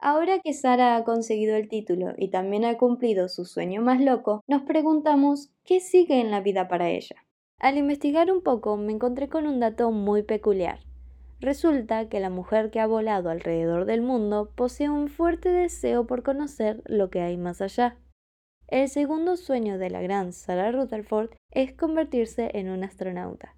Ahora 0.00 0.38
que 0.38 0.54
Sara 0.54 0.94
ha 0.94 1.02
conseguido 1.02 1.56
el 1.56 1.68
título 1.68 2.14
y 2.16 2.28
también 2.28 2.64
ha 2.64 2.78
cumplido 2.78 3.28
su 3.28 3.44
sueño 3.44 3.82
más 3.82 4.00
loco, 4.00 4.44
nos 4.46 4.62
preguntamos 4.62 5.50
qué 5.64 5.80
sigue 5.80 6.20
en 6.20 6.30
la 6.30 6.40
vida 6.42 6.68
para 6.68 6.90
ella. 6.90 7.16
Al 7.58 7.76
investigar 7.76 8.30
un 8.30 8.40
poco 8.40 8.76
me 8.76 8.92
encontré 8.92 9.28
con 9.28 9.48
un 9.48 9.58
dato 9.58 9.90
muy 9.90 10.22
peculiar. 10.22 10.78
Resulta 11.40 12.08
que 12.08 12.20
la 12.20 12.30
mujer 12.30 12.70
que 12.70 12.78
ha 12.78 12.86
volado 12.86 13.30
alrededor 13.30 13.84
del 13.84 14.02
mundo 14.02 14.52
posee 14.54 14.90
un 14.90 15.08
fuerte 15.08 15.50
deseo 15.50 16.06
por 16.06 16.22
conocer 16.22 16.82
lo 16.86 17.10
que 17.10 17.20
hay 17.20 17.36
más 17.36 17.60
allá. 17.62 17.96
El 18.70 18.90
segundo 18.90 19.38
sueño 19.38 19.78
de 19.78 19.88
la 19.88 20.02
gran 20.02 20.34
Sarah 20.34 20.70
Rutherford 20.70 21.30
es 21.50 21.72
convertirse 21.72 22.50
en 22.52 22.68
un 22.68 22.84
astronauta. 22.84 23.56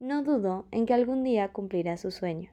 No 0.00 0.22
dudo 0.22 0.66
en 0.70 0.86
que 0.86 0.94
algún 0.94 1.22
día 1.24 1.52
cumplirá 1.52 1.98
su 1.98 2.10
sueño. 2.10 2.50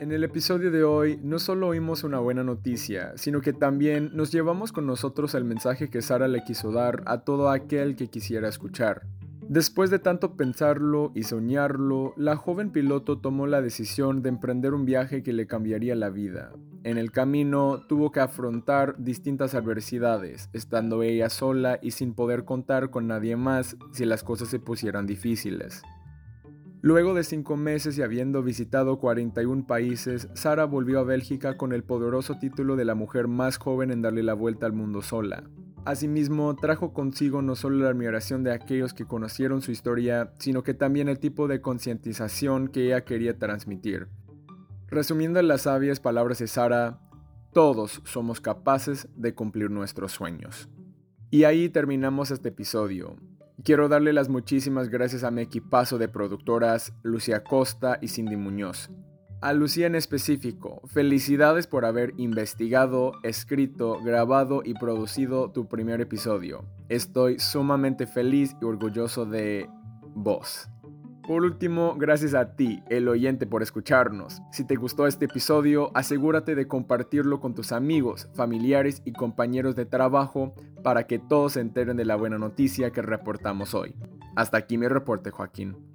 En 0.00 0.10
el 0.10 0.24
episodio 0.24 0.72
de 0.72 0.82
hoy 0.82 1.20
no 1.22 1.38
solo 1.38 1.68
oímos 1.68 2.02
una 2.02 2.18
buena 2.18 2.42
noticia, 2.42 3.12
sino 3.16 3.40
que 3.40 3.52
también 3.52 4.10
nos 4.12 4.32
llevamos 4.32 4.72
con 4.72 4.88
nosotros 4.88 5.36
el 5.36 5.44
mensaje 5.44 5.88
que 5.88 6.02
Sara 6.02 6.26
le 6.26 6.42
quiso 6.42 6.72
dar 6.72 7.04
a 7.06 7.22
todo 7.22 7.48
aquel 7.48 7.94
que 7.94 8.08
quisiera 8.08 8.48
escuchar. 8.48 9.02
Después 9.48 9.90
de 9.90 9.98
tanto 9.98 10.36
pensarlo 10.36 11.10
y 11.14 11.24
soñarlo, 11.24 12.14
la 12.16 12.36
joven 12.36 12.70
piloto 12.70 13.18
tomó 13.18 13.46
la 13.46 13.60
decisión 13.60 14.22
de 14.22 14.28
emprender 14.28 14.72
un 14.72 14.84
viaje 14.84 15.22
que 15.22 15.32
le 15.32 15.46
cambiaría 15.46 15.94
la 15.96 16.10
vida. 16.10 16.52
En 16.84 16.96
el 16.96 17.10
camino 17.10 17.80
tuvo 17.88 18.12
que 18.12 18.20
afrontar 18.20 18.96
distintas 18.98 19.54
adversidades, 19.54 20.48
estando 20.52 21.02
ella 21.02 21.28
sola 21.28 21.78
y 21.82 21.92
sin 21.92 22.14
poder 22.14 22.44
contar 22.44 22.90
con 22.90 23.06
nadie 23.06 23.36
más 23.36 23.76
si 23.92 24.04
las 24.04 24.24
cosas 24.24 24.48
se 24.48 24.58
pusieran 24.58 25.06
difíciles. 25.06 25.82
Luego 26.80 27.14
de 27.14 27.22
cinco 27.22 27.56
meses 27.56 27.96
y 27.96 28.02
habiendo 28.02 28.42
visitado 28.42 28.98
41 28.98 29.68
países, 29.68 30.28
Sara 30.34 30.64
volvió 30.64 30.98
a 30.98 31.04
Bélgica 31.04 31.56
con 31.56 31.72
el 31.72 31.84
poderoso 31.84 32.38
título 32.38 32.74
de 32.74 32.84
la 32.84 32.96
mujer 32.96 33.28
más 33.28 33.56
joven 33.56 33.92
en 33.92 34.02
darle 34.02 34.24
la 34.24 34.34
vuelta 34.34 34.66
al 34.66 34.72
mundo 34.72 35.00
sola. 35.00 35.44
Asimismo, 35.84 36.54
trajo 36.54 36.92
consigo 36.92 37.42
no 37.42 37.56
solo 37.56 37.78
la 37.78 37.90
admiración 37.90 38.44
de 38.44 38.52
aquellos 38.52 38.94
que 38.94 39.04
conocieron 39.04 39.62
su 39.62 39.72
historia, 39.72 40.32
sino 40.38 40.62
que 40.62 40.74
también 40.74 41.08
el 41.08 41.18
tipo 41.18 41.48
de 41.48 41.60
concientización 41.60 42.68
que 42.68 42.86
ella 42.86 43.04
quería 43.04 43.36
transmitir. 43.36 44.06
Resumiendo 44.86 45.40
en 45.40 45.48
las 45.48 45.62
sabias 45.62 45.98
palabras 45.98 46.38
de 46.38 46.46
Sara, 46.46 47.00
todos 47.52 48.00
somos 48.04 48.40
capaces 48.40 49.08
de 49.16 49.34
cumplir 49.34 49.70
nuestros 49.70 50.12
sueños. 50.12 50.68
Y 51.30 51.44
ahí 51.44 51.68
terminamos 51.68 52.30
este 52.30 52.50
episodio. 52.50 53.16
Quiero 53.64 53.88
darle 53.88 54.12
las 54.12 54.28
muchísimas 54.28 54.88
gracias 54.88 55.24
a 55.24 55.32
mi 55.32 55.42
equipazo 55.42 55.98
de 55.98 56.08
productoras 56.08 56.92
Lucia 57.02 57.42
Costa 57.42 57.98
y 58.00 58.08
Cindy 58.08 58.36
Muñoz. 58.36 58.88
A 59.42 59.52
Lucía 59.54 59.88
en 59.88 59.96
específico, 59.96 60.80
felicidades 60.86 61.66
por 61.66 61.84
haber 61.84 62.14
investigado, 62.16 63.14
escrito, 63.24 63.98
grabado 64.00 64.62
y 64.64 64.74
producido 64.74 65.50
tu 65.50 65.66
primer 65.66 66.00
episodio. 66.00 66.64
Estoy 66.88 67.40
sumamente 67.40 68.06
feliz 68.06 68.54
y 68.62 68.64
orgulloso 68.64 69.26
de 69.26 69.68
vos. 70.14 70.68
Por 71.26 71.42
último, 71.42 71.96
gracias 71.98 72.34
a 72.34 72.54
ti, 72.54 72.84
el 72.88 73.08
oyente, 73.08 73.48
por 73.48 73.64
escucharnos. 73.64 74.40
Si 74.52 74.64
te 74.64 74.76
gustó 74.76 75.08
este 75.08 75.24
episodio, 75.24 75.90
asegúrate 75.92 76.54
de 76.54 76.68
compartirlo 76.68 77.40
con 77.40 77.52
tus 77.52 77.72
amigos, 77.72 78.28
familiares 78.34 79.02
y 79.04 79.12
compañeros 79.12 79.74
de 79.74 79.86
trabajo 79.86 80.54
para 80.84 81.08
que 81.08 81.18
todos 81.18 81.54
se 81.54 81.60
enteren 81.60 81.96
de 81.96 82.04
la 82.04 82.14
buena 82.14 82.38
noticia 82.38 82.92
que 82.92 83.02
reportamos 83.02 83.74
hoy. 83.74 83.96
Hasta 84.36 84.58
aquí 84.58 84.78
mi 84.78 84.86
reporte, 84.86 85.32
Joaquín. 85.32 85.91